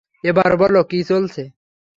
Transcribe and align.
এবার 0.23 0.51
বলো, 0.61 0.79
কি 0.83 0.99
চলেছে? 1.03 1.43